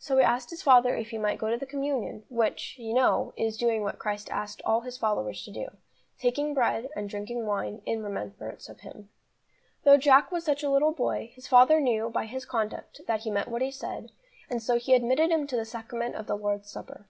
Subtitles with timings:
[0.00, 3.32] So he asked his father if he might go to the communion, which, you know,
[3.36, 5.68] is doing what Christ asked all His followers to do,
[6.18, 9.10] taking bread and drinking wine "in remembrance of Him."
[9.84, 13.30] Though Jack was such a little boy, his father knew, by his conduct, that he
[13.30, 14.10] meant what he said,
[14.50, 17.06] and so he admitted him to the Sacrament of the Lord's Supper.